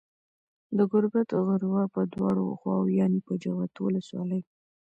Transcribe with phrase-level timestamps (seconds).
[0.77, 4.41] د گوربت غروه په دواړو خواوو يانې په جغتو ولسوالۍ